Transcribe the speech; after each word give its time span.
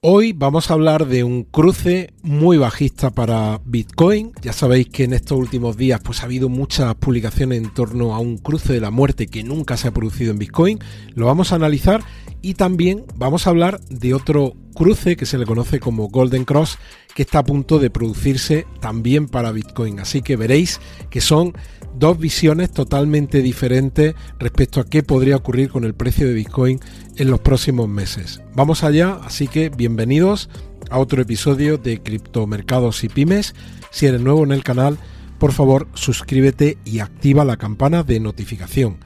Hoy 0.00 0.32
vamos 0.32 0.70
a 0.70 0.74
hablar 0.74 1.08
de 1.08 1.24
un 1.24 1.42
cruce 1.42 2.12
muy 2.22 2.56
bajista 2.56 3.10
para 3.10 3.60
Bitcoin. 3.64 4.30
Ya 4.40 4.52
sabéis 4.52 4.88
que 4.90 5.02
en 5.02 5.12
estos 5.12 5.36
últimos 5.36 5.76
días 5.76 6.00
pues 6.04 6.20
ha 6.20 6.26
habido 6.26 6.48
muchas 6.48 6.94
publicaciones 6.94 7.58
en 7.58 7.74
torno 7.74 8.14
a 8.14 8.20
un 8.20 8.38
cruce 8.38 8.72
de 8.72 8.80
la 8.80 8.92
muerte 8.92 9.26
que 9.26 9.42
nunca 9.42 9.76
se 9.76 9.88
ha 9.88 9.90
producido 9.90 10.30
en 10.30 10.38
Bitcoin. 10.38 10.78
Lo 11.16 11.26
vamos 11.26 11.50
a 11.50 11.56
analizar 11.56 12.04
y 12.42 12.54
también 12.54 13.06
vamos 13.16 13.48
a 13.48 13.50
hablar 13.50 13.80
de 13.90 14.14
otro 14.14 14.54
cruce 14.78 15.16
que 15.16 15.26
se 15.26 15.38
le 15.38 15.44
conoce 15.44 15.80
como 15.80 16.06
Golden 16.06 16.44
Cross 16.44 16.78
que 17.16 17.22
está 17.22 17.40
a 17.40 17.44
punto 17.44 17.80
de 17.80 17.90
producirse 17.90 18.64
también 18.80 19.26
para 19.26 19.50
Bitcoin. 19.50 19.98
Así 19.98 20.22
que 20.22 20.36
veréis 20.36 20.80
que 21.10 21.20
son 21.20 21.52
dos 21.96 22.16
visiones 22.16 22.70
totalmente 22.70 23.42
diferentes 23.42 24.14
respecto 24.38 24.78
a 24.78 24.84
qué 24.84 25.02
podría 25.02 25.34
ocurrir 25.34 25.68
con 25.68 25.82
el 25.82 25.94
precio 25.94 26.28
de 26.28 26.34
Bitcoin 26.34 26.78
en 27.16 27.28
los 27.28 27.40
próximos 27.40 27.88
meses. 27.88 28.40
Vamos 28.54 28.84
allá, 28.84 29.18
así 29.24 29.48
que 29.48 29.68
bienvenidos 29.68 30.48
a 30.90 31.00
otro 31.00 31.20
episodio 31.20 31.76
de 31.76 32.00
Criptomercados 32.00 33.02
y 33.02 33.08
Pymes. 33.08 33.56
Si 33.90 34.06
eres 34.06 34.20
nuevo 34.20 34.44
en 34.44 34.52
el 34.52 34.62
canal, 34.62 34.96
por 35.40 35.50
favor 35.50 35.88
suscríbete 35.94 36.78
y 36.84 37.00
activa 37.00 37.44
la 37.44 37.56
campana 37.56 38.04
de 38.04 38.20
notificación. 38.20 38.98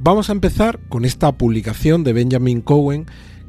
Vamos 0.00 0.28
a 0.28 0.32
empezar 0.32 0.80
con 0.90 1.06
esta 1.06 1.32
publicación 1.32 2.04
de 2.04 2.12
Benjamin 2.12 2.60
Cohen 2.60 3.06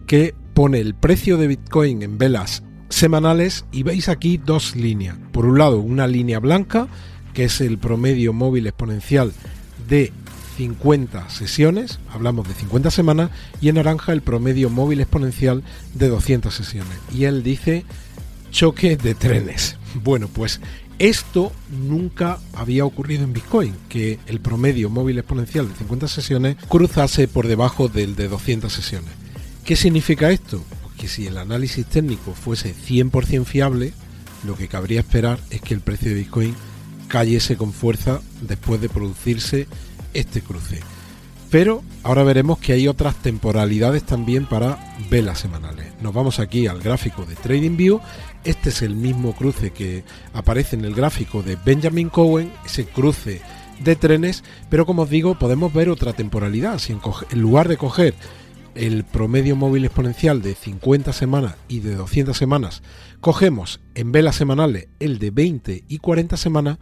que 0.08 0.36
pone 0.60 0.82
el 0.82 0.94
precio 0.94 1.38
de 1.38 1.48
Bitcoin 1.48 2.04
en 2.04 2.18
velas 2.18 2.64
semanales 2.90 3.64
y 3.72 3.84
veis 3.84 4.10
aquí 4.10 4.36
dos 4.36 4.76
líneas. 4.76 5.16
Por 5.32 5.46
un 5.46 5.58
lado, 5.58 5.80
una 5.80 6.06
línea 6.06 6.40
blanca, 6.40 6.90
que 7.34 7.46
es 7.46 7.62
el 7.62 7.78
promedio 7.78 8.34
móvil 8.34 8.68
exponencial 8.68 9.32
de 9.88 10.12
50 10.58 11.30
sesiones, 11.30 12.02
hablamos 12.12 12.46
de 12.46 12.56
50 12.56 12.92
semanas, 12.92 13.30
y 13.62 13.70
en 13.70 13.76
naranja 13.76 14.12
el 14.12 14.22
promedio 14.22 14.70
móvil 14.70 15.00
exponencial 15.00 15.64
de 15.94 16.10
200 16.10 16.54
sesiones. 16.54 16.92
Y 17.16 17.24
él 17.24 17.42
dice 17.42 17.86
choque 18.52 18.98
de 18.98 19.16
trenes. 19.16 19.78
Bueno, 20.04 20.28
pues 20.28 20.60
esto 21.00 21.54
nunca 21.70 22.38
había 22.54 22.84
ocurrido 22.84 23.24
en 23.24 23.32
Bitcoin, 23.32 23.74
que 23.88 24.20
el 24.28 24.42
promedio 24.42 24.90
móvil 24.90 25.20
exponencial 25.20 25.70
de 25.70 25.76
50 25.76 26.10
sesiones 26.10 26.58
cruzase 26.68 27.30
por 27.30 27.48
debajo 27.48 27.88
del 27.88 28.18
de 28.18 28.28
200 28.28 28.74
sesiones. 28.74 29.29
¿Qué 29.70 29.76
significa 29.76 30.32
esto? 30.32 30.64
que 30.98 31.08
si 31.08 31.28
el 31.28 31.38
análisis 31.38 31.86
técnico 31.86 32.34
fuese 32.34 32.74
100% 32.74 33.46
fiable, 33.46 33.94
lo 34.44 34.56
que 34.56 34.68
cabría 34.68 35.02
esperar 35.02 35.38
es 35.52 35.62
que 35.62 35.76
el 35.76 35.82
precio 35.82 36.10
de 36.10 36.16
Bitcoin 36.16 36.56
cayese 37.08 37.56
con 37.56 37.72
fuerza 37.72 38.20
después 38.42 38.82
de 38.82 38.90
producirse 38.90 39.68
este 40.16 40.42
cruce. 40.42 40.80
Pero 41.52 41.84
ahora 42.02 42.24
veremos 42.24 42.58
que 42.58 42.74
hay 42.74 42.88
otras 42.88 43.14
temporalidades 43.22 44.02
también 44.02 44.48
para 44.48 44.96
velas 45.12 45.38
semanales. 45.38 45.86
Nos 46.02 46.16
vamos 46.16 46.40
aquí 46.40 46.66
al 46.66 46.82
gráfico 46.82 47.26
de 47.26 47.36
TradingView. 47.36 48.02
Este 48.44 48.70
es 48.70 48.82
el 48.82 48.96
mismo 48.96 49.36
cruce 49.36 49.70
que 49.70 50.04
aparece 50.34 50.78
en 50.78 50.84
el 50.84 50.96
gráfico 50.96 51.44
de 51.44 51.58
Benjamin 51.64 52.10
Cohen, 52.10 52.52
ese 52.66 52.86
cruce 52.86 53.40
de 53.84 53.96
trenes, 53.96 54.44
pero 54.68 54.88
como 54.88 55.04
os 55.04 55.12
digo, 55.12 55.38
podemos 55.38 55.72
ver 55.72 55.90
otra 55.90 56.14
temporalidad. 56.14 56.80
Si 56.80 56.92
en 56.92 57.40
lugar 57.40 57.68
de 57.68 57.78
coger 57.78 58.16
el 58.80 59.04
promedio 59.04 59.58
móvil 59.58 59.84
exponencial 59.84 60.42
de 60.42 60.56
50 60.56 61.12
semanas 61.12 61.56
y 61.68 61.82
de 61.82 61.96
200 61.96 62.36
semanas, 62.36 62.82
cogemos 63.20 63.82
en 63.94 64.14
velas 64.14 64.38
semanales 64.38 64.88
el 65.00 65.20
de 65.20 65.32
20 65.32 65.84
y 65.86 65.98
40 65.98 66.38
semanas, 66.38 66.78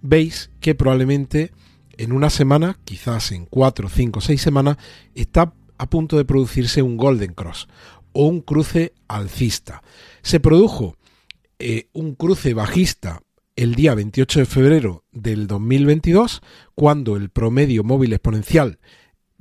veis 0.00 0.50
que 0.60 0.74
probablemente 0.74 1.52
en 1.98 2.12
una 2.12 2.30
semana, 2.30 2.78
quizás 2.84 3.32
en 3.32 3.44
4, 3.44 3.90
5, 3.90 4.22
6 4.22 4.40
semanas, 4.40 4.78
está 5.14 5.52
a 5.76 5.90
punto 5.90 6.16
de 6.16 6.24
producirse 6.24 6.80
un 6.80 6.96
Golden 6.96 7.34
Cross 7.34 7.68
o 8.12 8.28
un 8.28 8.40
cruce 8.40 8.94
alcista. 9.06 9.82
Se 10.22 10.40
produjo 10.40 10.96
eh, 11.58 11.88
un 11.92 12.14
cruce 12.14 12.54
bajista 12.54 13.20
el 13.56 13.74
día 13.74 13.94
28 13.94 14.40
de 14.40 14.46
febrero 14.46 15.04
del 15.12 15.46
2022, 15.46 16.40
cuando 16.74 17.16
el 17.16 17.28
promedio 17.28 17.84
móvil 17.84 18.14
exponencial 18.14 18.78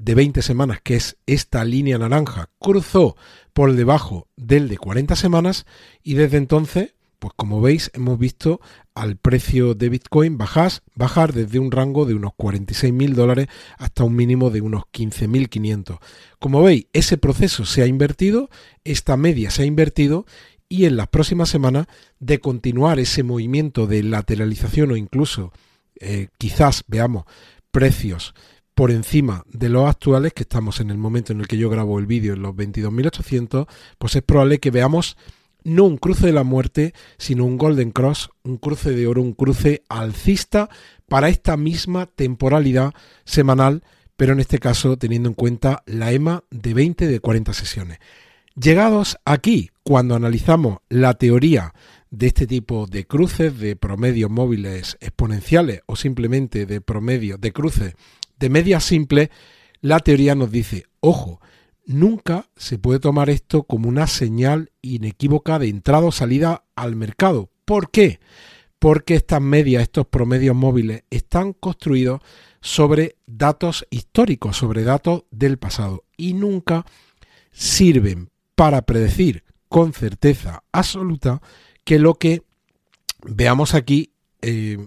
de 0.04 0.16
20 0.16 0.42
semanas, 0.42 0.80
que 0.84 0.96
es 0.96 1.18
esta 1.28 1.64
línea 1.64 1.98
naranja, 1.98 2.50
cruzó 2.60 3.16
por 3.54 3.74
debajo 3.74 4.28
del 4.36 4.68
de 4.68 4.78
40 4.78 5.16
semanas 5.16 5.66
y 6.02 6.16
desde 6.16 6.38
entonces, 6.38 6.96
pues 7.20 7.34
como 7.36 7.62
veis, 7.62 7.92
hemos 7.94 8.18
visto 8.18 8.62
al 8.96 9.18
precio 9.18 9.76
de 9.76 9.90
Bitcoin 9.90 10.40
bajar, 10.40 10.72
bajar 10.96 11.34
desde 11.34 11.60
un 11.60 11.72
rango 11.72 12.06
de 12.06 12.16
unos 12.16 12.34
46 12.36 12.92
mil 12.92 13.14
dólares 13.14 13.48
hasta 13.78 14.04
un 14.04 14.16
mínimo 14.16 14.50
de 14.50 14.62
unos 14.62 14.84
15.500. 14.92 16.00
Como 16.40 16.64
veis, 16.64 16.88
ese 16.94 17.18
proceso 17.18 17.66
se 17.66 17.84
ha 17.84 17.86
invertido, 17.86 18.50
esta 18.84 19.18
media 19.18 19.52
se 19.52 19.62
ha 19.62 19.66
invertido 19.66 20.26
y 20.68 20.86
en 20.86 20.98
las 20.98 21.10
próximas 21.10 21.50
semanas 21.50 21.86
de 22.20 22.40
continuar 22.40 23.00
ese 23.00 23.22
movimiento 23.22 23.86
de 23.86 24.02
lateralización 24.02 24.92
o 24.92 24.96
incluso 24.96 25.52
eh, 26.00 26.30
quizás 26.40 26.86
veamos 26.88 27.26
precios 27.72 28.34
por 28.76 28.92
encima 28.92 29.44
de 29.52 29.70
los 29.70 29.90
actuales, 29.90 30.34
que 30.34 30.44
estamos 30.44 30.80
en 30.80 30.90
el 30.90 30.98
momento 30.98 31.34
en 31.34 31.42
el 31.42 31.48
que 31.48 31.58
yo 31.58 31.70
grabo 31.70 32.00
el 32.00 32.06
vídeo 32.06 32.34
en 32.34 32.42
los 32.42 32.56
22.800, 32.56 33.68
pues 33.98 34.16
es 34.16 34.22
probable 34.22 34.60
que 34.60 34.72
veamos 34.72 35.18
no 35.64 35.84
un 35.84 35.98
cruce 35.98 36.26
de 36.26 36.34
la 36.34 36.44
muerte, 36.44 36.94
sino 37.18 37.46
un 37.46 37.58
Golden 37.58 37.92
Cross, 37.92 38.30
un 38.44 38.58
cruce 38.58 38.92
de 38.92 39.08
oro, 39.08 39.22
un 39.22 39.34
cruce 39.34 39.84
alcista 39.90 40.70
para 41.08 41.30
esta 41.30 41.58
misma 41.58 42.08
temporalidad 42.08 42.94
semanal, 43.26 43.84
pero 44.16 44.34
en 44.34 44.40
este 44.40 44.60
caso 44.60 44.98
teniendo 44.98 45.30
en 45.30 45.36
cuenta 45.36 45.84
la 45.86 46.12
EMA 46.12 46.44
de 46.50 46.74
20 46.74 47.08
de 47.08 47.20
40 47.20 47.54
sesiones. 47.54 48.00
Llegados 48.56 49.18
aquí, 49.24 49.72
cuando 49.84 50.16
analizamos 50.16 50.80
la 50.90 51.14
teoría 51.14 51.74
de 52.12 52.28
este 52.28 52.46
tipo 52.46 52.86
de 52.86 53.08
cruces, 53.08 53.58
de 53.58 53.76
promedios 53.76 54.30
móviles 54.30 54.98
exponenciales 55.00 55.82
o 55.88 55.96
simplemente 55.96 56.66
de 56.66 56.82
promedios 56.82 57.40
de 57.42 57.54
cruces 57.54 57.96
de 58.38 58.50
media 58.50 58.80
simple, 58.80 59.32
la 59.80 60.00
teoría 60.00 60.36
nos 60.36 60.52
dice, 60.52 60.86
ojo, 61.00 61.40
nunca 61.86 62.50
se 62.56 62.78
puede 62.78 63.00
tomar 63.00 63.30
esto 63.30 63.64
como 63.64 63.88
una 63.88 64.08
señal 64.08 64.72
inequívoca 64.82 65.58
de 65.58 65.70
entrada 65.70 66.08
o 66.08 66.12
salida 66.12 66.66
al 66.76 66.96
mercado. 66.96 67.50
¿Por 67.66 67.92
qué? 67.92 68.20
Porque 68.78 69.16
estas 69.16 69.42
medias, 69.42 69.84
estos 69.84 70.08
promedios 70.08 70.56
móviles, 70.56 71.04
están 71.10 71.54
construidos 71.54 72.20
sobre 72.62 73.16
datos 73.26 73.88
históricos, 73.90 74.58
sobre 74.58 74.84
datos 74.84 75.24
del 75.32 75.58
pasado 75.58 76.04
y 76.18 76.34
nunca 76.34 76.86
sirven 77.52 78.32
para 78.56 78.82
predecir 78.82 79.44
con 79.70 79.94
certeza 79.94 80.64
absoluta 80.72 81.42
que 81.84 82.00
lo 82.00 82.16
que 82.16 82.44
veamos 83.24 83.74
aquí 83.74 84.12
eh, 84.42 84.78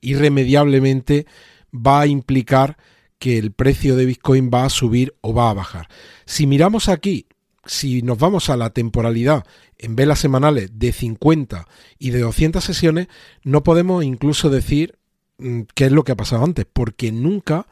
irremediablemente 0.00 1.26
va 1.72 2.00
a 2.00 2.06
implicar 2.06 2.76
que 3.18 3.38
el 3.38 3.52
precio 3.52 3.96
de 3.96 4.06
Bitcoin 4.06 4.50
va 4.52 4.64
a 4.64 4.70
subir 4.70 5.14
o 5.20 5.32
va 5.34 5.50
a 5.50 5.54
bajar. 5.54 5.88
Si 6.24 6.46
miramos 6.46 6.88
aquí, 6.88 7.26
si 7.64 8.02
nos 8.02 8.18
vamos 8.18 8.50
a 8.50 8.56
la 8.56 8.70
temporalidad 8.70 9.44
en 9.78 9.96
velas 9.96 10.18
semanales 10.18 10.70
de 10.78 10.92
50 10.92 11.66
y 11.98 12.10
de 12.10 12.20
200 12.20 12.62
sesiones, 12.62 13.08
no 13.42 13.62
podemos 13.62 14.04
incluso 14.04 14.50
decir 14.50 14.98
mm, 15.38 15.62
qué 15.74 15.86
es 15.86 15.92
lo 15.92 16.04
que 16.04 16.12
ha 16.12 16.16
pasado 16.16 16.44
antes, 16.44 16.66
porque 16.70 17.12
nunca, 17.12 17.66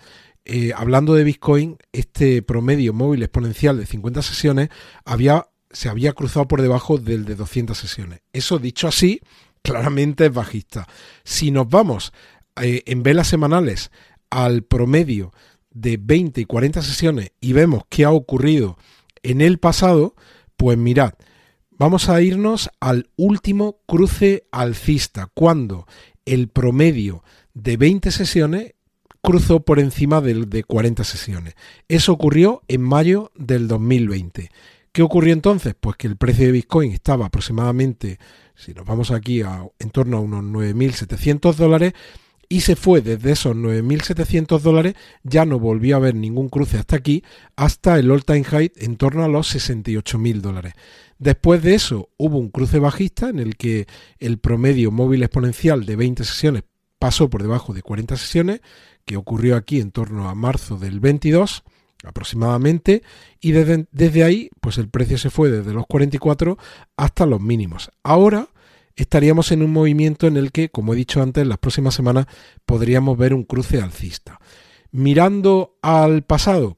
eh, 0.45 0.73
hablando 0.75 1.15
de 1.15 1.25
Bitcoin, 1.25 1.79
este 1.93 2.43
promedio 2.43 2.93
móvil 2.93 3.23
exponencial 3.23 3.79
de 3.79 3.87
50 3.87 4.23
sesiones 4.23 4.69
había, 5.05 5.47
se 5.75 5.89
había 5.89 6.13
cruzado 6.13 6.49
por 6.49 6.63
debajo 6.63 6.99
del 6.99 7.25
de 7.25 7.35
200 7.35 7.77
sesiones. 7.77 8.21
Eso 8.33 8.59
dicho 8.59 8.89
así, 8.89 9.21
claramente 9.63 10.27
es 10.27 10.33
bajista. 10.33 10.89
Si 11.25 11.51
nos 11.51 11.69
vamos 11.69 12.13
eh, 12.61 12.83
en 12.87 13.03
velas 13.03 13.29
semanales 13.29 13.91
al 14.31 14.63
promedio 14.63 15.33
de 15.71 15.99
20 16.01 16.41
y 16.41 16.45
40 16.45 16.83
sesiones 16.83 17.33
y 17.41 17.53
vemos 17.53 17.83
qué 17.89 18.05
ha 18.05 18.11
ocurrido 18.11 18.79
en 19.23 19.41
el 19.41 19.59
pasado, 19.59 20.15
pues 20.57 20.79
mirad, 20.79 21.15
vamos 21.71 22.09
a 22.09 22.23
irnos 22.23 22.71
al 22.81 23.11
último 23.17 23.79
cruce 23.87 24.47
alcista, 24.53 25.31
cuando 25.35 25.87
el 26.25 26.49
promedio 26.49 27.25
de 27.53 27.77
20 27.77 28.11
sesiones 28.11 28.75
cruzó 29.23 29.61
por 29.61 29.81
encima 29.81 30.21
del 30.21 30.49
de 30.51 30.63
40 30.63 31.03
sesiones. 31.03 31.55
Eso 31.89 32.13
ocurrió 32.13 32.63
en 32.69 32.83
mayo 32.83 33.33
del 33.35 33.67
2020. 33.67 34.51
¿Qué 34.95 35.03
ocurrió 35.03 35.33
entonces? 35.33 35.75
Pues 35.75 35.97
que 35.97 36.07
el 36.07 36.17
precio 36.17 36.47
de 36.47 36.53
Bitcoin 36.53 36.93
estaba 36.93 37.27
aproximadamente, 37.27 38.21
si 38.55 38.75
nos 38.75 38.87
vamos 38.87 39.11
aquí, 39.11 39.43
a, 39.43 39.67
en 39.81 39.91
torno 39.91 40.19
a 40.19 40.21
unos 40.21 40.45
9.700 40.45 41.55
dólares 41.57 41.95
y 42.49 42.61
se 42.61 42.77
fue 42.77 43.01
desde 43.01 43.33
esos 43.33 43.57
9.700 43.57 44.61
dólares, 44.61 44.95
ya 45.25 45.47
no 45.47 45.59
volvió 45.59 45.97
a 45.97 45.99
haber 45.99 46.15
ningún 46.15 46.49
cruce 46.49 46.79
hasta 46.79 46.95
aquí, 46.95 47.25
hasta 47.57 47.99
el 47.99 48.09
all-time 48.09 48.45
high 48.45 48.71
en 48.77 48.95
torno 48.95 49.25
a 49.25 49.29
los 49.29 49.53
68.000 49.53 50.41
dólares. 50.41 50.75
Después 51.19 51.61
de 51.65 51.75
eso 51.75 52.11
hubo 52.17 52.39
un 52.39 52.51
cruce 52.51 52.79
bajista 52.79 53.29
en 53.31 53.41
el 53.41 53.57
que 53.57 53.89
el 54.21 54.39
promedio 54.39 54.93
móvil 54.93 55.25
exponencial 55.25 55.87
de 55.87 55.97
20 55.97 56.23
sesiones 56.23 56.63
pasó 57.01 57.29
por 57.29 57.43
debajo 57.43 57.75
de 57.75 57.83
40 57.83 58.17
sesiones, 58.17 58.61
que 59.05 59.17
ocurrió 59.17 59.57
aquí 59.57 59.81
en 59.81 59.91
torno 59.91 60.29
a 60.29 60.37
marzo 60.37 60.79
del 60.79 61.01
22 61.01 61.65
aproximadamente 62.07 63.03
y 63.41 63.53
desde, 63.53 63.87
desde 63.93 64.25
ahí 64.25 64.51
pues 64.61 64.79
el 64.79 64.89
precio 64.89 65.19
se 65.19 65.31
fue 65.31 65.51
desde 65.51 65.73
los 65.73 65.87
44 65.87 66.59
hasta 66.97 67.27
los 67.27 67.41
mínimos. 67.41 67.91
Ahora 68.03 68.49
estaríamos 68.97 69.53
en 69.53 69.63
un 69.63 69.73
movimiento 69.73 70.27
en 70.27 70.37
el 70.37 70.53
que, 70.53 70.69
como 70.69 70.95
he 70.95 70.97
dicho 70.97 71.23
antes, 71.23 71.47
las 71.47 71.59
próximas 71.59 71.95
semanas 71.95 72.27
podríamos 72.65 73.19
ver 73.19 73.35
un 73.35 73.45
cruce 73.45 73.81
alcista. 73.81 74.41
Mirando 74.93 75.77
al 75.83 76.23
pasado, 76.23 76.77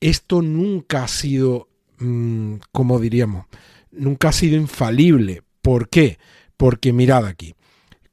esto 0.00 0.42
nunca 0.42 1.04
ha 1.04 1.08
sido, 1.08 1.68
mm, 1.98 2.54
como 2.72 2.98
diríamos, 2.98 3.46
nunca 3.90 4.30
ha 4.30 4.32
sido 4.32 4.56
infalible. 4.56 5.42
¿Por 5.60 5.88
qué? 5.88 6.18
Porque 6.56 6.92
mirad 6.92 7.26
aquí, 7.26 7.54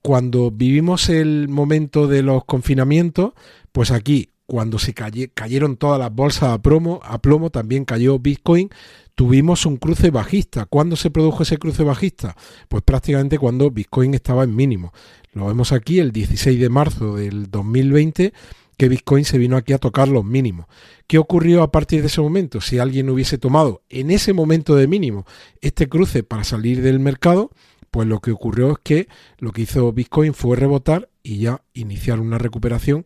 cuando 0.02 0.52
vivimos 0.52 1.10
el 1.10 1.48
momento 1.48 2.08
de 2.08 2.24
los 2.24 2.46
confinamientos, 2.46 3.34
pues 3.72 3.92
aquí, 3.92 4.30
cuando 4.50 4.80
se 4.80 4.96
cayeron 4.96 5.78
todas 5.78 6.00
las 6.00 6.12
bolsas 6.12 6.50
a, 6.50 6.60
promo, 6.60 7.00
a 7.04 7.22
plomo, 7.22 7.52
también 7.52 7.86
cayó 7.86 8.18
Bitcoin, 8.18 8.72
tuvimos 9.14 9.68
un 9.68 9.78
cruce 9.78 10.10
bajista. 10.10 10.66
¿Cuándo 10.66 10.96
se 10.96 11.12
produjo 11.12 11.44
ese 11.44 11.60
cruce 11.60 11.84
bajista? 11.84 12.36
Pues 12.68 12.82
prácticamente 12.82 13.38
cuando 13.38 13.70
Bitcoin 13.70 14.16
estaba 14.16 14.44
en 14.44 14.56
mínimo. 14.56 14.92
Lo 15.34 15.46
vemos 15.46 15.72
aquí 15.72 16.00
el 16.00 16.12
16 16.12 16.60
de 16.60 16.68
marzo 16.68 17.16
del 17.16 17.52
2020 17.52 18.34
que 18.76 18.90
Bitcoin 18.90 19.24
se 19.24 19.38
vino 19.38 19.56
aquí 19.56 19.72
a 19.74 19.78
tocar 19.78 20.08
los 20.08 20.26
mínimos. 20.26 20.66
¿Qué 21.06 21.20
ocurrió 21.20 21.62
a 21.62 21.72
partir 21.72 22.02
de 22.02 22.08
ese 22.08 22.22
momento? 22.22 22.60
Si 22.60 22.80
alguien 22.80 23.12
hubiese 23.12 23.38
tomado 23.38 23.84
en 23.88 24.10
ese 24.10 24.34
momento 24.34 24.76
de 24.76 24.88
mínimo 24.88 25.28
este 25.62 25.88
cruce 25.88 26.24
para 26.24 26.44
salir 26.44 26.82
del 26.82 27.00
mercado, 27.00 27.52
pues 27.92 28.08
lo 28.08 28.20
que 28.20 28.32
ocurrió 28.32 28.72
es 28.72 28.78
que 28.82 29.08
lo 29.38 29.52
que 29.52 29.62
hizo 29.62 29.94
Bitcoin 29.94 30.34
fue 30.34 30.58
rebotar 30.58 31.08
y 31.22 31.38
ya 31.38 31.62
iniciar 31.74 32.20
una 32.20 32.40
recuperación 32.40 33.06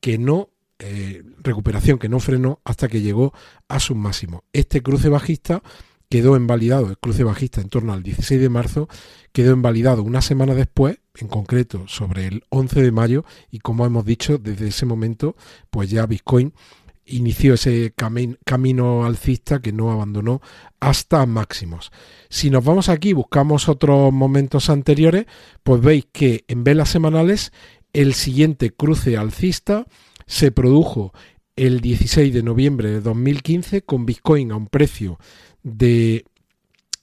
que 0.00 0.18
no 0.18 0.50
eh, 0.78 1.22
recuperación 1.42 1.98
que 1.98 2.08
no 2.08 2.20
frenó 2.20 2.60
hasta 2.64 2.88
que 2.88 3.00
llegó 3.00 3.32
a 3.68 3.80
su 3.80 3.94
máximo. 3.94 4.44
Este 4.52 4.82
cruce 4.82 5.08
bajista 5.08 5.62
quedó 6.08 6.36
invalidado, 6.36 6.88
el 6.90 6.98
cruce 6.98 7.24
bajista 7.24 7.60
en 7.60 7.68
torno 7.68 7.92
al 7.92 8.02
16 8.02 8.40
de 8.40 8.48
marzo, 8.48 8.88
quedó 9.32 9.52
invalidado 9.52 10.02
una 10.02 10.22
semana 10.22 10.54
después, 10.54 10.98
en 11.16 11.28
concreto 11.28 11.88
sobre 11.88 12.26
el 12.26 12.44
11 12.50 12.82
de 12.82 12.92
mayo, 12.92 13.24
y 13.50 13.58
como 13.58 13.86
hemos 13.86 14.04
dicho, 14.04 14.38
desde 14.38 14.68
ese 14.68 14.86
momento, 14.86 15.36
pues 15.70 15.90
ya 15.90 16.06
Bitcoin 16.06 16.52
inició 17.06 17.54
ese 17.54 17.92
camino 18.44 19.04
alcista 19.04 19.60
que 19.60 19.72
no 19.72 19.90
abandonó 19.90 20.40
hasta 20.80 21.26
máximos. 21.26 21.92
Si 22.30 22.50
nos 22.50 22.64
vamos 22.64 22.88
aquí 22.88 23.12
buscamos 23.12 23.68
otros 23.68 24.12
momentos 24.12 24.70
anteriores, 24.70 25.26
pues 25.62 25.80
veis 25.80 26.06
que 26.12 26.44
en 26.48 26.64
velas 26.64 26.90
semanales 26.90 27.52
el 27.92 28.14
siguiente 28.14 28.70
cruce 28.70 29.16
alcista 29.16 29.86
se 30.26 30.52
produjo 30.52 31.12
el 31.56 31.80
16 31.80 32.34
de 32.34 32.42
noviembre 32.42 32.90
de 32.90 33.00
2015 33.00 33.82
con 33.82 34.06
Bitcoin 34.06 34.50
a 34.52 34.56
un 34.56 34.66
precio 34.66 35.18
de 35.62 36.24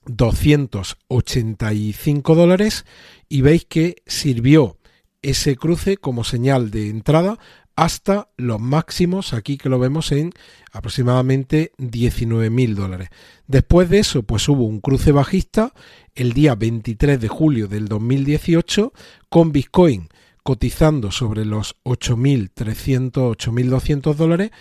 285 0.06 2.36
dólares 2.36 2.86
y 3.30 3.42
veis 3.42 3.66
que 3.66 3.98
sirvió 4.06 4.78
ese 5.22 5.56
cruce 5.56 5.98
como 5.98 6.24
señal 6.24 6.72
de 6.72 6.90
entrada 6.90 7.38
hasta 7.76 8.30
los 8.38 8.60
máximos 8.60 9.34
aquí 9.34 9.58
que 9.58 9.70
lo 9.70 9.78
vemos 9.80 10.12
en 10.12 10.32
aproximadamente 10.72 11.72
19 11.78 12.50
mil 12.50 12.74
dólares. 12.76 13.10
Después 13.48 13.90
de 13.90 14.00
eso 14.00 14.24
pues 14.24 14.50
hubo 14.50 14.66
un 14.66 14.82
cruce 14.82 15.12
bajista 15.12 15.74
el 16.16 16.34
día 16.34 16.56
23 16.56 17.22
de 17.22 17.28
julio 17.28 17.68
del 17.68 17.88
2018 17.88 18.92
con 19.30 19.52
Bitcoin 19.52 20.10
cotizando 20.44 21.12
sobre 21.12 21.46
los 21.46 21.78
8.300, 21.84 23.12
8.200 23.12 24.16
dólares 24.16 24.52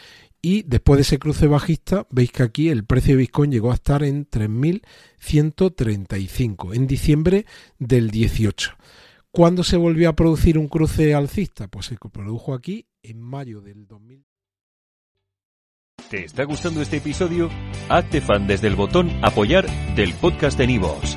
y 0.43 0.63
después 0.63 0.97
de 0.99 1.03
ese 1.03 1.19
cruce 1.19 1.47
bajista 1.47 2.07
veis 2.11 2.33
que 2.33 2.43
aquí 2.43 2.71
el 2.71 2.85
precio 2.85 3.15
de 3.15 3.21
Bitcoin 3.21 3.53
llegó 3.53 3.73
a 3.73 3.75
estar 3.75 4.03
en 4.03 4.27
3.135 4.29 6.75
en 6.75 6.87
diciembre 6.87 7.45
del 7.79 8.11
18. 8.11 8.73
¿Cuándo 9.31 9.63
se 9.63 9.77
volvió 9.77 10.09
a 10.09 10.17
producir 10.17 10.57
un 10.59 10.69
cruce 10.69 11.15
alcista? 11.15 11.69
Pues 11.69 11.87
se 11.87 11.97
produjo 11.97 12.55
aquí 12.55 12.87
en 13.03 13.21
mayo 13.21 13.61
del 13.61 13.87
2000. 13.87 14.25
¿Te 16.09 16.25
está 16.25 16.45
gustando 16.45 16.81
este 16.83 16.97
episodio? 16.97 17.51
Hazte 17.89 18.21
fan 18.21 18.47
desde 18.47 18.67
el 18.67 18.75
botón 18.75 19.11
apoyar 19.23 19.67
del 19.95 20.13
podcast 20.15 20.59
de 20.59 20.67
Nivos. 20.67 21.17